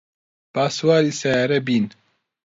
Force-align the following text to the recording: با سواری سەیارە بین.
با 0.55 0.65
سواری 0.75 1.11
سەیارە 1.21 1.59
بین. 1.67 1.85